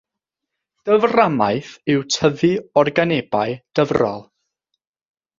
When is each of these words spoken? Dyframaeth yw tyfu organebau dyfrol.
Dyframaeth 0.89 1.73
yw 1.95 2.01
tyfu 2.15 2.49
organebau 2.83 3.53
dyfrol. 3.81 4.25